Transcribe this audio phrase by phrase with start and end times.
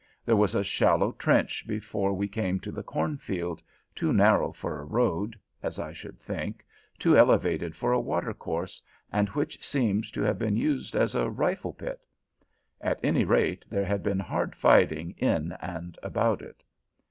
[0.25, 3.61] There was a shallow trench before we came to the cornfield,
[3.93, 6.65] too narrow for a road, as I should think,
[6.97, 11.29] too elevated for a water course, and which seemed to have been used as a
[11.29, 11.99] rifle pit.
[12.81, 16.63] At any rate, there had been hard fighting in and about it.